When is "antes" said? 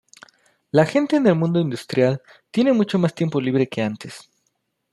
3.83-4.31